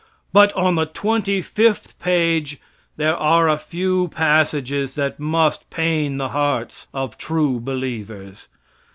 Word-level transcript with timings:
But 0.33 0.51
on 0.53 0.73
the 0.73 0.87
twenty 0.87 1.43
fifth 1.43 1.99
page, 1.99 2.57
there 2.97 3.15
are 3.15 3.47
a 3.47 3.55
few 3.59 4.07
passages 4.07 4.95
that 4.95 5.19
must 5.19 5.69
pain 5.69 6.17
the 6.17 6.29
hearts 6.29 6.87
of 6.91 7.19
true 7.19 7.59
believers. 7.59 8.47